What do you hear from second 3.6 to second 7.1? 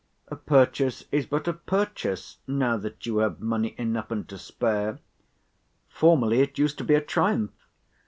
enough and to spare. Formerly it used to be a